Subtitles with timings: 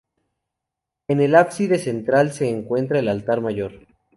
[1.07, 3.85] En el ábside central se encuentra el Altar Mayor.